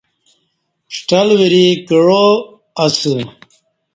ݜٹل 0.95 1.27
وری 1.39 1.65
کعا 1.87 2.25
اسہ 2.83 3.13